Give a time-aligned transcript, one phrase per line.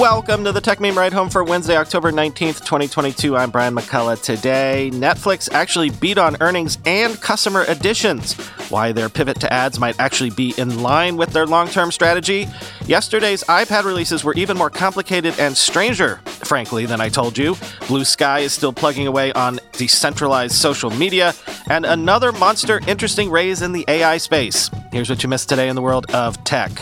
[0.00, 3.36] Welcome to the Techmeme Ride Home for Wednesday, October 19th, 2022.
[3.36, 4.20] I'm Brian McCullough.
[4.20, 8.32] Today, Netflix actually beat on earnings and customer additions.
[8.70, 12.48] Why their pivot to ads might actually be in line with their long term strategy.
[12.86, 17.54] Yesterday's iPad releases were even more complicated and stranger, frankly, than I told you.
[17.86, 21.34] Blue Sky is still plugging away on decentralized social media,
[21.70, 24.70] and another monster interesting raise in the AI space.
[24.90, 26.72] Here's what you missed today in the world of tech.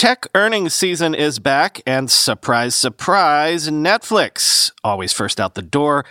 [0.00, 6.06] Tech earnings season is back, and surprise, surprise, Netflix, always first out the door,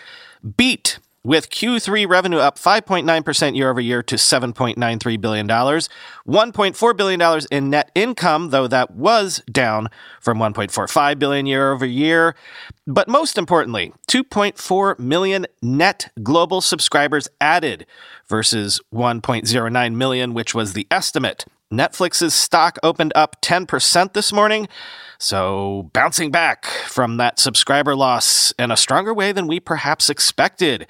[0.57, 7.71] beat with Q3 revenue up 5.9% year over year to $7.93 billion, $1.4 billion in
[7.71, 9.87] net income, though that was down
[10.21, 12.35] from 1.45 billion year over year.
[12.85, 17.87] But most importantly, 2.4 million net global subscribers added
[18.27, 21.45] versus 1.09 million, which was the estimate.
[21.71, 24.67] Netflix's stock opened up 10% this morning,
[25.19, 30.87] so bouncing back from that subscriber loss in a stronger way than we perhaps expected.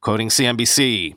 [0.00, 1.14] Quoting CNBC,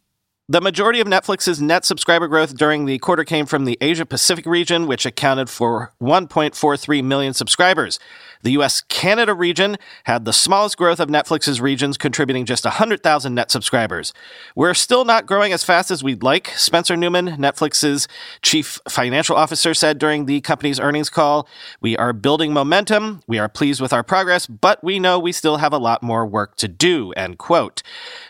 [0.49, 4.47] the majority of Netflix's net subscriber growth during the quarter came from the Asia Pacific
[4.47, 7.99] region, which accounted for 1.43 million subscribers.
[8.41, 13.51] The US Canada region had the smallest growth of Netflix's regions, contributing just 100,000 net
[13.51, 14.11] subscribers.
[14.55, 18.07] We're still not growing as fast as we'd like, Spencer Neumann, Netflix's
[18.41, 21.47] chief financial officer, said during the company's earnings call.
[21.79, 23.21] We are building momentum.
[23.27, 26.25] We are pleased with our progress, but we know we still have a lot more
[26.25, 27.83] work to do, end quote.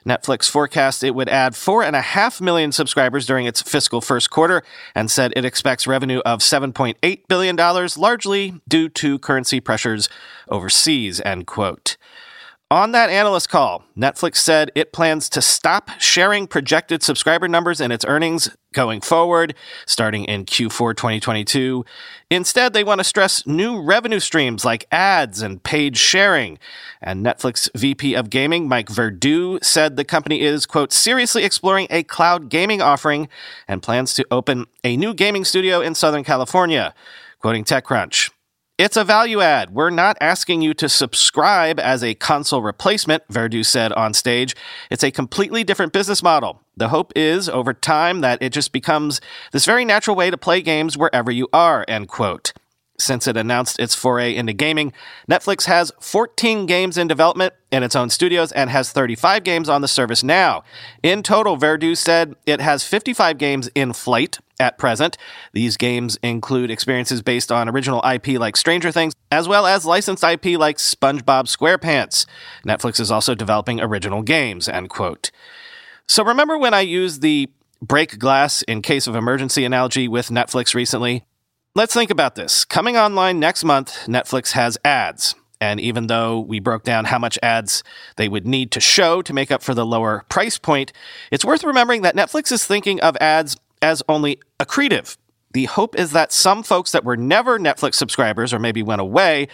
[0.06, 4.30] Netflix forecast it would add four and a half million subscribers during its fiscal first
[4.32, 4.64] quarter
[4.96, 7.56] and said it expects revenue of $7.8 billion,
[7.98, 10.10] largely due to currency pressures
[10.50, 11.98] overseas, end quote.
[12.72, 17.92] On that analyst call, Netflix said it plans to stop sharing projected subscriber numbers in
[17.92, 21.86] its earnings going forward, starting in Q4 2022.
[22.30, 26.60] Instead, they want to stress new revenue streams like ads and paid sharing.
[27.02, 32.04] And Netflix VP of Gaming, Mike Verdu, said the company is, quote, seriously exploring a
[32.04, 33.28] cloud gaming offering
[33.68, 36.94] and plans to open a new gaming studio in Southern California.
[37.40, 38.32] Quoting TechCrunch.
[38.80, 39.72] It's a value add.
[39.72, 44.56] We're not asking you to subscribe as a console replacement, Verdu said on stage.
[44.90, 46.62] It's a completely different business model.
[46.80, 49.20] The hope is, over time, that it just becomes
[49.52, 52.54] this very natural way to play games wherever you are, end quote.
[52.98, 54.94] Since it announced its foray into gaming,
[55.30, 59.82] Netflix has 14 games in development in its own studios and has 35 games on
[59.82, 60.64] the service now.
[61.04, 65.18] In total, Verdu said it has 55 games in flight at present.
[65.52, 70.24] These games include experiences based on original IP like Stranger Things, as well as licensed
[70.24, 72.26] IP like SpongeBob SquarePants.
[72.66, 75.32] Netflix is also developing original games, end quote.
[76.10, 77.52] So remember when I used the
[77.84, 81.24] break glass in case of emergency analogy with Netflix recently?
[81.76, 82.66] Let's think about this.
[82.66, 85.36] Coming online next month, Netflix has ads.
[85.62, 87.84] And even though we broke down how much ads
[88.16, 90.92] they would need to show to make up for the lower price point,
[91.30, 95.16] it's worth remembering that Netflix is thinking of ads as only accretive
[95.52, 99.48] the hope is that some folks that were never Netflix subscribers or maybe went away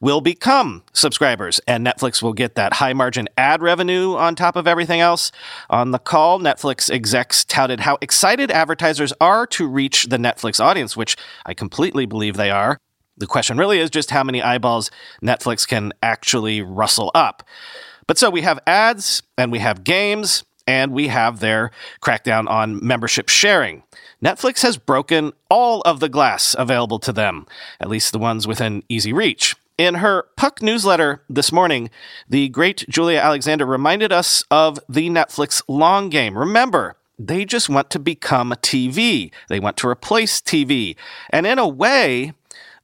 [0.00, 4.68] will become subscribers and Netflix will get that high margin ad revenue on top of
[4.68, 5.32] everything else.
[5.68, 10.96] On the call, Netflix execs touted how excited advertisers are to reach the Netflix audience,
[10.96, 12.78] which I completely believe they are.
[13.16, 14.90] The question really is just how many eyeballs
[15.22, 17.42] Netflix can actually rustle up.
[18.06, 22.84] But so we have ads and we have games and we have their crackdown on
[22.84, 23.82] membership sharing.
[24.22, 27.46] Netflix has broken all of the glass available to them,
[27.80, 29.56] at least the ones within easy reach.
[29.78, 31.88] In her Puck newsletter this morning,
[32.28, 36.36] the great Julia Alexander reminded us of the Netflix long game.
[36.36, 39.32] Remember, they just want to become TV.
[39.48, 40.96] They want to replace TV.
[41.30, 42.34] And in a way,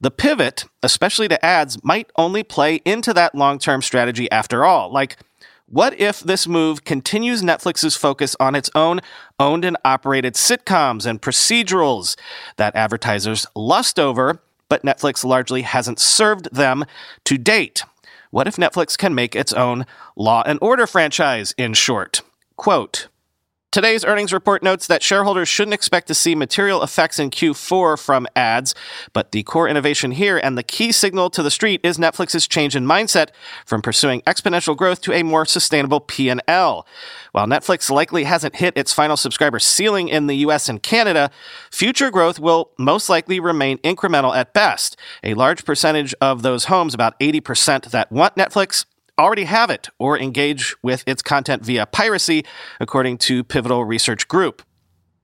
[0.01, 4.91] the pivot, especially to ads, might only play into that long term strategy after all.
[4.91, 5.17] Like,
[5.69, 9.01] what if this move continues Netflix's focus on its own
[9.37, 12.15] owned and operated sitcoms and procedurals
[12.55, 14.39] that advertisers lust over,
[14.69, 16.85] but Netflix largely hasn't served them
[17.25, 17.83] to date?
[18.31, 22.21] What if Netflix can make its own Law and Order franchise, in short?
[22.55, 23.09] Quote,
[23.69, 28.25] Today's earnings report notes that shareholders shouldn't expect to see material effects in Q4 from
[28.33, 28.73] ads,
[29.11, 32.77] but the core innovation here and the key signal to the street is Netflix's change
[32.77, 33.31] in mindset
[33.65, 36.87] from pursuing exponential growth to a more sustainable P&L.
[37.33, 41.29] While Netflix likely hasn't hit its final subscriber ceiling in the US and Canada,
[41.69, 44.95] future growth will most likely remain incremental at best.
[45.25, 48.85] A large percentage of those homes, about 80% that want Netflix,
[49.17, 52.45] already have it or engage with its content via piracy,
[52.79, 54.61] according to Pivotal Research Group.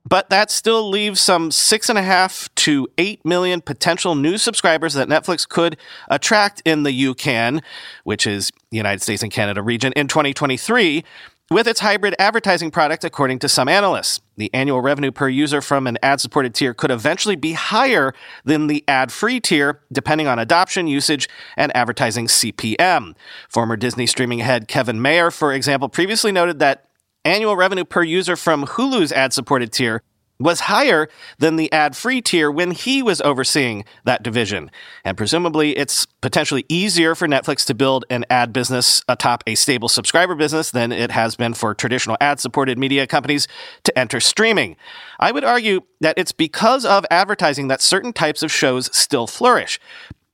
[0.06, 4.96] But that still leaves some six and a half to eight million potential new subscribers
[4.96, 5.78] that Netflix could
[6.10, 7.62] attract in the UCAN,
[8.04, 11.06] which is the United States and Canada region, in 2023
[11.54, 14.20] with its hybrid advertising product, according to some analysts.
[14.38, 18.14] The annual revenue per user from an ad supported tier could eventually be higher
[18.44, 23.16] than the ad free tier, depending on adoption, usage, and advertising CPM.
[23.48, 26.90] Former Disney streaming head Kevin Mayer, for example, previously noted that
[27.24, 30.02] annual revenue per user from Hulu's ad supported tier
[30.40, 31.08] was higher
[31.38, 34.70] than the ad free tier when he was overseeing that division.
[35.04, 39.90] And presumably, it's potentially easier for Netflix to build an ad business atop a stable
[39.90, 43.48] subscriber business than it has been for traditional ad supported media companies
[43.84, 44.76] to enter streaming.
[45.20, 49.80] I would argue that it's because of advertising that certain types of shows still flourish.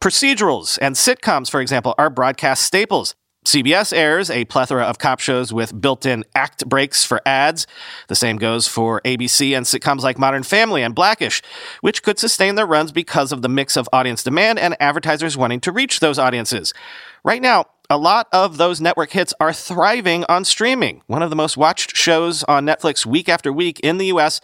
[0.01, 3.15] Procedurals and sitcoms, for example, are broadcast staples.
[3.49, 7.65] CBS airs a plethora of cop shows with built in act breaks for ads.
[8.07, 11.41] The same goes for ABC and sitcoms like Modern Family and Blackish,
[11.81, 15.61] which could sustain their runs because of the mix of audience demand and advertisers wanting
[15.61, 16.75] to reach those audiences.
[17.23, 21.01] Right now, a lot of those network hits are thriving on streaming.
[21.07, 24.41] One of the most watched shows on Netflix week after week in the US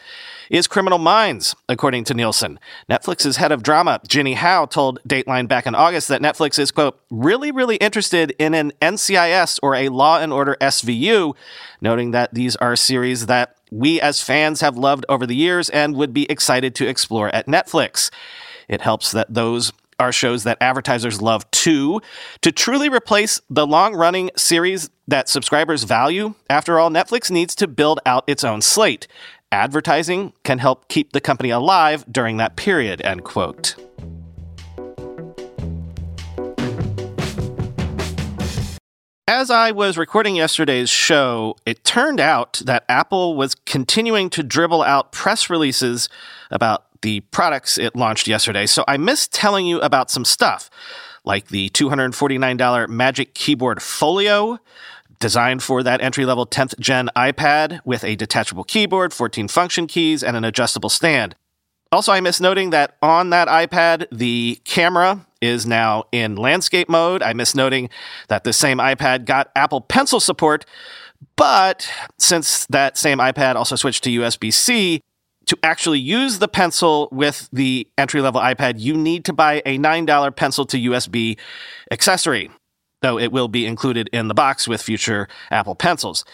[0.49, 2.59] is Criminal Minds, according to Nielsen.
[2.89, 6.99] Netflix's head of drama, Jinny Howe, told Deadline back in August that Netflix is, quote,
[7.11, 11.35] really, really interested in an NCIS or a Law and Order SVU,
[11.81, 15.95] noting that these are series that we as fans have loved over the years and
[15.95, 18.09] would be excited to explore at Netflix.
[18.67, 22.01] It helps that those are shows that advertisers love too.
[22.41, 27.67] To truly replace the long running series that subscribers value, after all, Netflix needs to
[27.67, 29.07] build out its own slate.
[29.51, 33.75] Advertising can help keep the company alive during that period, end quote.
[39.27, 44.83] As I was recording yesterday's show, it turned out that Apple was continuing to dribble
[44.83, 46.09] out press releases
[46.51, 50.71] about the products it launched yesterday, so I missed telling you about some stuff,
[51.23, 54.57] like the $249 Magic Keyboard Folio,
[55.19, 60.23] designed for that entry level 10th gen iPad with a detachable keyboard, 14 function keys,
[60.23, 61.35] and an adjustable stand.
[61.91, 67.21] Also, I miss noting that on that iPad, the camera is now in landscape mode.
[67.21, 67.87] I miss noting
[68.29, 70.65] that the same iPad got Apple Pencil support,
[71.35, 71.87] but
[72.17, 75.01] since that same iPad also switched to USB C,
[75.47, 79.77] to actually use the pencil with the entry level iPad, you need to buy a
[79.77, 81.37] $9 pencil to USB
[81.91, 82.49] accessory,
[83.01, 86.25] though it will be included in the box with future Apple Pencils.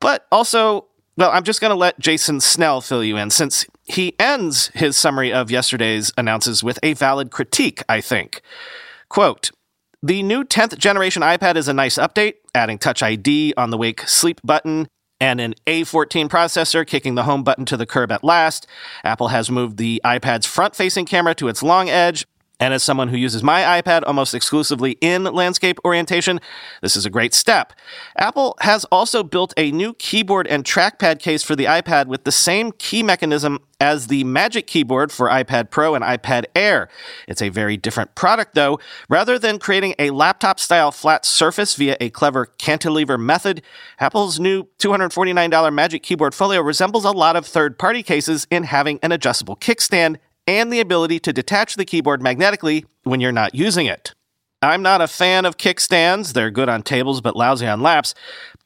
[0.00, 0.86] But also,
[1.16, 4.96] well, I'm just going to let Jason Snell fill you in since he ends his
[4.96, 8.40] summary of yesterday's announces with a valid critique, I think.
[9.08, 9.50] Quote,
[10.02, 14.08] the new 10th generation iPad is a nice update, adding Touch ID on the Wake
[14.08, 14.88] Sleep button
[15.22, 18.66] and an A14 processor kicking the home button to the curb at last.
[19.04, 22.26] Apple has moved the iPad's front facing camera to its long edge
[22.62, 26.38] and as someone who uses my iPad almost exclusively in landscape orientation,
[26.80, 27.72] this is a great step.
[28.16, 32.30] Apple has also built a new keyboard and trackpad case for the iPad with the
[32.30, 36.88] same key mechanism as the Magic Keyboard for iPad Pro and iPad Air.
[37.26, 38.78] It's a very different product, though.
[39.08, 43.60] Rather than creating a laptop style flat surface via a clever cantilever method,
[43.98, 49.00] Apple's new $249 Magic Keyboard Folio resembles a lot of third party cases in having
[49.02, 53.86] an adjustable kickstand and the ability to detach the keyboard magnetically when you're not using
[53.86, 54.14] it.
[54.62, 58.14] I'm not a fan of kickstands, they're good on tables but lousy on laps.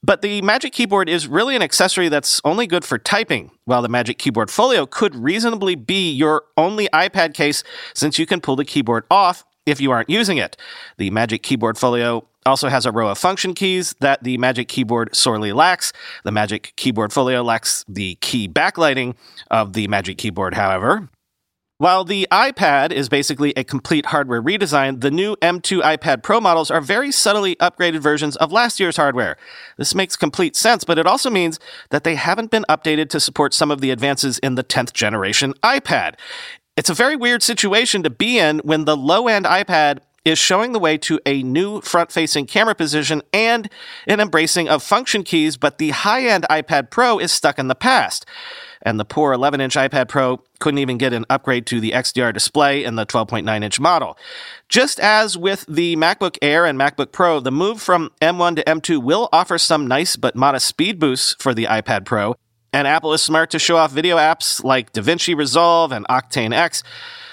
[0.03, 3.89] But the Magic Keyboard is really an accessory that's only good for typing, while the
[3.89, 7.65] Magic Keyboard Folio could reasonably be your only iPad case
[7.95, 10.57] since you can pull the keyboard off if you aren't using it.
[10.99, 15.17] The Magic Keyboard Folio also has a row of function keys that the Magic Keyboard
[15.17, 15.93] sorely lacks.
[16.23, 19.17] The Magic Keyboard Folio lacks the key backlighting
[19.51, 21.09] of the Magic Keyboard, however.
[21.79, 26.71] While the iPad is basically a complete hardware redesign, the new M2 iPad Pro models
[26.71, 29.37] are very subtly upgraded versions of last year's hardware.
[29.77, 33.53] This makes complete sense, but it also means that they haven't been updated to support
[33.53, 36.15] some of the advances in the 10th generation iPad.
[36.79, 40.73] It's a very weird situation to be in when the low end iPad is showing
[40.73, 43.71] the way to a new front facing camera position and
[44.09, 47.77] an embracing of function keys, but the high end iPad Pro is stuck in the
[47.77, 48.27] past.
[48.83, 52.35] And the poor 11 inch iPad Pro couldn't even get an upgrade to the XDR
[52.35, 54.19] display in the 12.9 inch model.
[54.69, 59.03] Just as with the MacBook Air and MacBook Pro, the move from M1 to M2
[59.03, 62.35] will offer some nice but modest speed boosts for the iPad Pro,
[62.73, 66.83] and Apple is smart to show off video apps like DaVinci Resolve and Octane X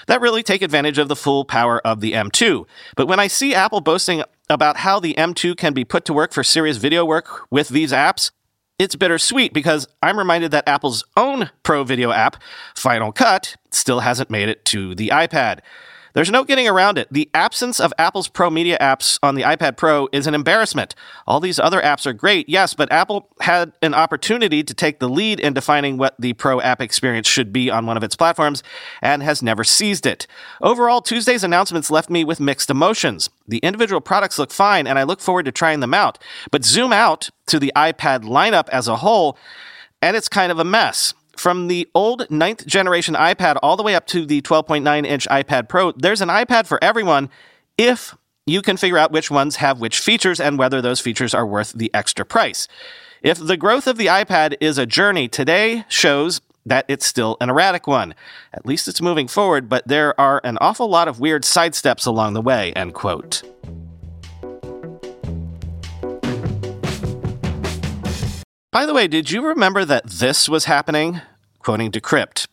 [0.06, 2.66] that really take advantage of the full power of the M2.
[2.96, 6.32] But when I see Apple boasting about how the M2 can be put to work
[6.32, 8.30] for serious video work with these apps,
[8.78, 12.42] it's bittersweet because I'm reminded that Apple's own Pro Video app,
[12.74, 15.60] Final Cut, still hasn't made it to the iPad.
[16.14, 17.08] There's no getting around it.
[17.10, 20.94] The absence of Apple's Pro Media apps on the iPad Pro is an embarrassment.
[21.26, 25.08] All these other apps are great, yes, but Apple had an opportunity to take the
[25.08, 28.62] lead in defining what the Pro app experience should be on one of its platforms
[29.02, 30.28] and has never seized it.
[30.62, 33.28] Overall, Tuesday's announcements left me with mixed emotions.
[33.48, 36.20] The individual products look fine and I look forward to trying them out,
[36.52, 39.36] but zoom out to the iPad lineup as a whole,
[40.00, 43.94] and it's kind of a mess from the old ninth generation iPad all the way
[43.94, 47.30] up to the 12.9 inch iPad Pro, there's an iPad for everyone
[47.78, 48.14] if
[48.46, 51.72] you can figure out which ones have which features and whether those features are worth
[51.72, 52.68] the extra price.
[53.22, 57.50] If the growth of the iPad is a journey, today shows that it's still an
[57.50, 58.14] erratic one.
[58.52, 62.34] At least it's moving forward, but there are an awful lot of weird sidesteps along
[62.34, 63.42] the way, end quote.
[68.74, 71.20] By the way, did you remember that this was happening?
[71.60, 72.48] Quoting Decrypt.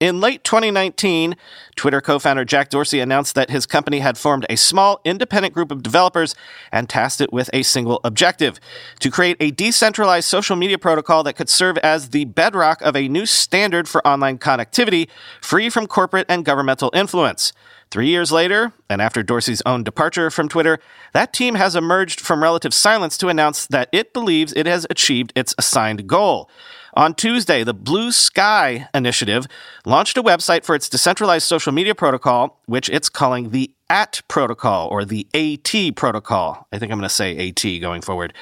[0.00, 1.36] In late 2019,
[1.76, 5.70] Twitter co founder Jack Dorsey announced that his company had formed a small, independent group
[5.70, 6.34] of developers
[6.72, 8.58] and tasked it with a single objective
[9.00, 13.06] to create a decentralized social media protocol that could serve as the bedrock of a
[13.06, 15.08] new standard for online connectivity,
[15.42, 17.52] free from corporate and governmental influence.
[17.90, 20.78] Three years later, and after Dorsey's own departure from Twitter,
[21.12, 25.32] that team has emerged from relative silence to announce that it believes it has achieved
[25.34, 26.48] its assigned goal.
[26.94, 29.48] On Tuesday, the Blue Sky Initiative
[29.84, 34.88] launched a website for its decentralized social media protocol, which it's calling the AT protocol
[34.88, 36.68] or the AT protocol.
[36.72, 38.34] I think I'm going to say AT going forward.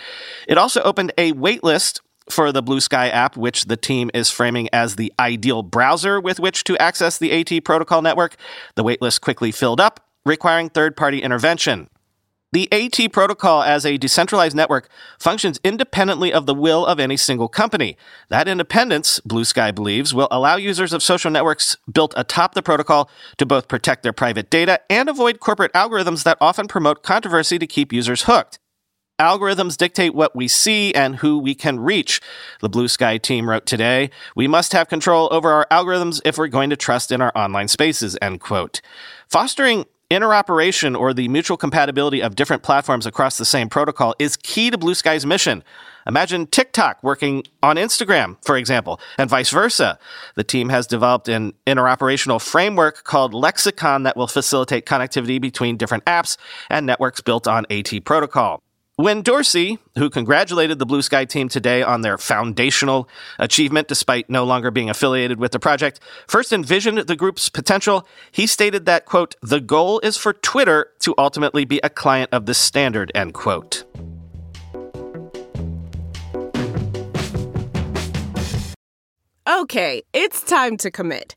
[0.46, 2.00] It also opened a waitlist
[2.32, 6.40] for the Blue Sky app, which the team is framing as the ideal browser with
[6.40, 8.36] which to access the AT protocol network.
[8.74, 11.88] The waitlist quickly filled up, requiring third party intervention.
[12.50, 17.48] The AT protocol as a decentralized network functions independently of the will of any single
[17.48, 17.98] company.
[18.30, 23.10] That independence, Blue Sky believes, will allow users of social networks built atop the protocol
[23.36, 27.66] to both protect their private data and avoid corporate algorithms that often promote controversy to
[27.66, 28.58] keep users hooked.
[29.20, 32.20] Algorithms dictate what we see and who we can reach.
[32.60, 36.46] The Blue Sky team wrote today, we must have control over our algorithms if we're
[36.46, 38.80] going to trust in our online spaces, end quote.
[39.26, 44.70] Fostering interoperation or the mutual compatibility of different platforms across the same protocol is key
[44.70, 45.64] to Blue Sky's mission.
[46.06, 49.98] Imagine TikTok working on Instagram, for example, and vice versa.
[50.36, 56.04] The team has developed an interoperational framework called Lexicon that will facilitate connectivity between different
[56.04, 56.36] apps
[56.70, 58.62] and networks built on AT protocol.
[59.00, 64.42] When Dorsey, who congratulated the Blue Sky team today on their foundational achievement despite no
[64.42, 69.36] longer being affiliated with the project, first envisioned the group's potential, he stated that, quote,
[69.40, 73.84] the goal is for Twitter to ultimately be a client of the standard, end quote.
[79.48, 81.36] Okay, it's time to commit.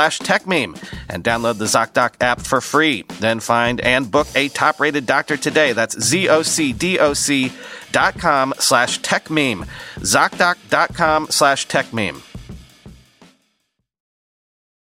[0.09, 3.03] TechMeme and download the ZocDoc app for free.
[3.19, 5.73] Then find and book a top rated doctor today.
[5.73, 7.51] That's Z O C D O C
[7.91, 9.67] ZocDoc.com slash techmeme.
[9.99, 12.21] ZocDoc.com slash techmeme.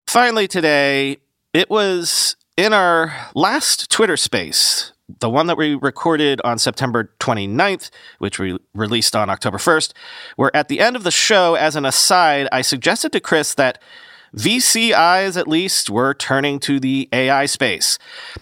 [0.07, 1.19] Finally, today,
[1.55, 7.91] it was in our last Twitter space, the one that we recorded on September 29th,
[8.19, 9.93] which we released on October 1st,
[10.37, 13.81] where at the end of the show, as an aside, I suggested to Chris that
[14.37, 17.99] VC eyes, at least, were turning to the AI space.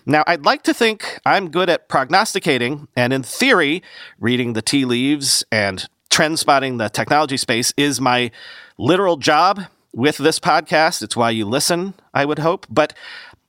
[0.07, 3.83] Now, I'd like to think I'm good at prognosticating, and in theory,
[4.19, 8.31] reading the tea leaves and trend spotting the technology space is my
[8.79, 11.03] literal job with this podcast.
[11.03, 12.67] It's why you listen, I would hope.
[12.71, 12.95] But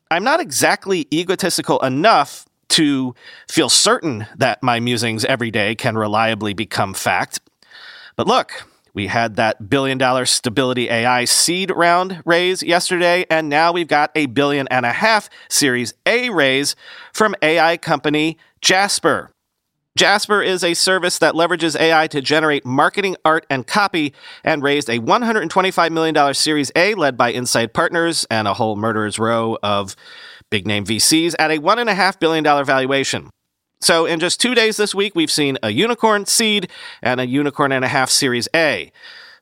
[0.10, 3.14] I'm not exactly egotistical enough to
[3.50, 7.40] feel certain that my musings every day can reliably become fact.
[8.16, 13.72] But look, we had that billion dollar stability AI seed round raise yesterday, and now
[13.72, 16.76] we've got a billion and a half Series A raise
[17.14, 19.32] from AI company Jasper.
[19.98, 24.90] Jasper is a service that leverages AI to generate marketing, art, and copy, and raised
[24.90, 29.98] a $125 million Series A led by Insight Partners and a whole murderer's row of
[30.50, 33.30] big name VCs at a $1.5 billion valuation.
[33.82, 36.70] So, in just two days this week, we've seen a unicorn seed
[37.02, 38.92] and a unicorn and a half Series A.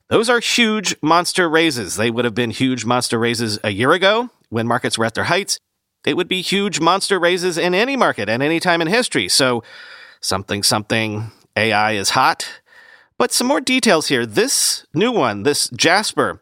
[0.07, 1.97] Those are huge monster raises.
[1.97, 5.25] They would have been huge monster raises a year ago when markets were at their
[5.25, 5.59] heights.
[6.03, 9.27] They would be huge monster raises in any market at any time in history.
[9.27, 9.61] So,
[10.21, 12.61] something, something, AI is hot.
[13.17, 14.25] But some more details here.
[14.25, 16.41] This new one, this Jasper,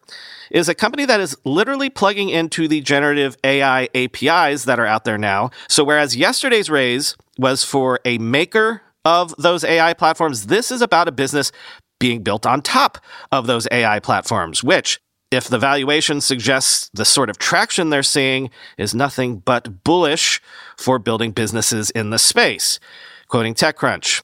[0.51, 5.03] is a company that is literally plugging into the generative AI APIs that are out
[5.05, 5.49] there now.
[5.67, 11.07] So, whereas yesterday's raise was for a maker of those AI platforms, this is about
[11.07, 11.51] a business
[11.99, 12.97] being built on top
[13.31, 14.99] of those AI platforms, which,
[15.31, 20.41] if the valuation suggests the sort of traction they're seeing, is nothing but bullish
[20.77, 22.79] for building businesses in the space.
[23.27, 24.21] Quoting TechCrunch,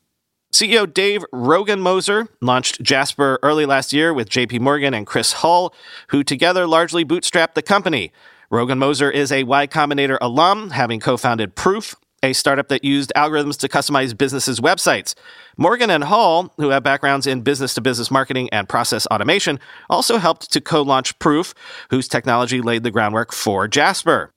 [0.53, 5.73] CEO Dave Rogenmoser launched Jasper early last year with JP Morgan and Chris Hull,
[6.09, 8.11] who together largely bootstrapped the company.
[8.51, 13.57] Rogenmoser is a Y Combinator alum, having co founded Proof, a startup that used algorithms
[13.61, 15.15] to customize businesses' websites.
[15.57, 20.19] Morgan and Hull, who have backgrounds in business to business marketing and process automation, also
[20.19, 21.55] helped to co launch Proof,
[21.89, 24.32] whose technology laid the groundwork for Jasper.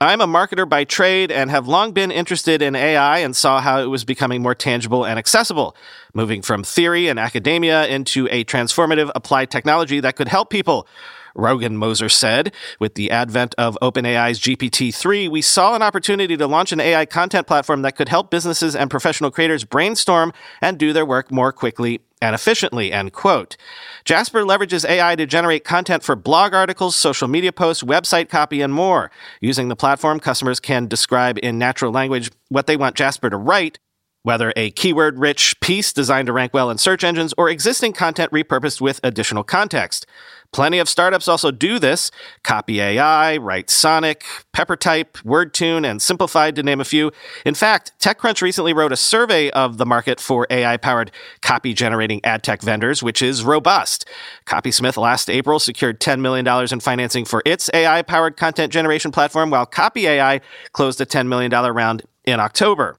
[0.00, 3.80] I'm a marketer by trade and have long been interested in AI and saw how
[3.80, 5.74] it was becoming more tangible and accessible,
[6.14, 10.86] moving from theory and academia into a transformative applied technology that could help people.
[11.34, 16.78] Rogenmoser said, with the advent of OpenAI's GPT-3, we saw an opportunity to launch an
[16.78, 20.32] AI content platform that could help businesses and professional creators brainstorm
[20.62, 23.56] and do their work more quickly and efficiently, end quote.
[24.04, 28.72] Jasper leverages AI to generate content for blog articles, social media posts, website copy, and
[28.72, 29.10] more.
[29.40, 33.78] Using the platform, customers can describe in natural language what they want Jasper to write,
[34.22, 38.32] whether a keyword rich piece designed to rank well in search engines or existing content
[38.32, 40.06] repurposed with additional context.
[40.52, 42.10] Plenty of startups also do this.
[42.42, 44.22] Copy AI, Writesonic,
[44.56, 47.12] PepperType, WordTune, and Simplified, to name a few.
[47.44, 51.10] In fact, TechCrunch recently wrote a survey of the market for AI powered
[51.42, 54.08] copy generating ad tech vendors, which is robust.
[54.46, 59.50] Copysmith last April secured $10 million in financing for its AI powered content generation platform,
[59.50, 60.40] while Copy AI
[60.72, 62.98] closed a $10 million round in October.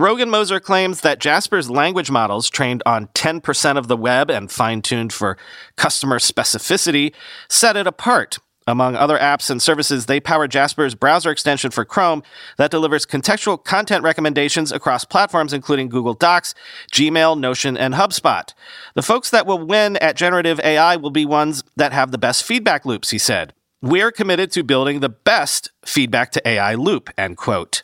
[0.00, 5.12] Rogenmoser claims that Jasper's language models, trained on 10% of the web and fine tuned
[5.12, 5.36] for
[5.76, 7.14] customer specificity,
[7.48, 8.38] set it apart.
[8.66, 12.22] Among other apps and services, they power Jasper's browser extension for Chrome
[12.58, 16.54] that delivers contextual content recommendations across platforms including Google Docs,
[16.92, 18.52] Gmail, Notion, and HubSpot.
[18.94, 22.44] The folks that will win at generative AI will be ones that have the best
[22.44, 23.52] feedback loops, he said.
[23.82, 27.82] We're committed to building the best feedback to AI loop, end quote.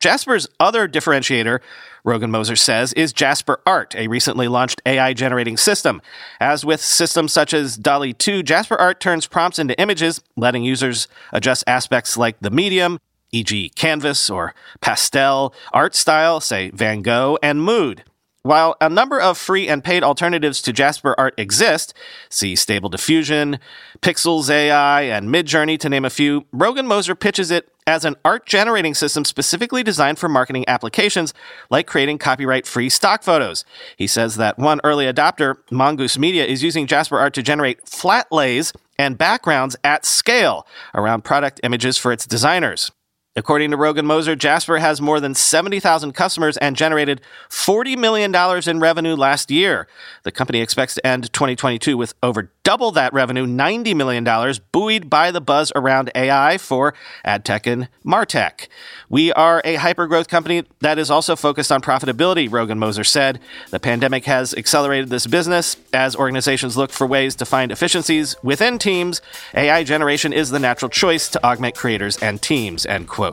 [0.00, 1.58] Jasper's other differentiator,
[2.04, 6.00] Rogenmoser says, is Jasper Art, a recently launched AI generating system.
[6.40, 11.08] As with systems such as DALL-E 2, Jasper Art turns prompts into images, letting users
[11.32, 13.00] adjust aspects like the medium,
[13.32, 18.04] e.g., canvas or pastel, art style, say Van Gogh, and mood.
[18.42, 21.92] While a number of free and paid alternatives to Jasper Art exist,
[22.30, 23.58] see Stable Diffusion,
[24.00, 28.92] Pixels AI, and Midjourney to name a few, Rogenmoser pitches it as an art generating
[28.92, 31.32] system specifically designed for marketing applications
[31.70, 33.64] like creating copyright free stock photos.
[33.96, 38.30] He says that one early adopter, Mongoose Media, is using Jasper Art to generate flat
[38.30, 42.92] lays and backgrounds at scale around product images for its designers.
[43.38, 48.34] According to Rogenmoser, Jasper has more than 70,000 customers and generated $40 million
[48.68, 49.86] in revenue last year.
[50.24, 54.24] The company expects to end 2022 with over double that revenue, $90 million,
[54.72, 58.66] buoyed by the buzz around AI for AdTech and MarTech.
[59.08, 63.38] We are a hyper-growth company that is also focused on profitability, Rogenmoser said.
[63.70, 68.80] The pandemic has accelerated this business as organizations look for ways to find efficiencies within
[68.80, 69.22] teams.
[69.54, 73.27] AI generation is the natural choice to augment creators and teams, end quote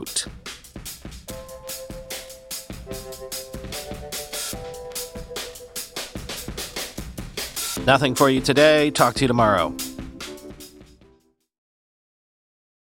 [7.86, 8.90] Nothing for you today.
[8.90, 9.74] Talk to you tomorrow.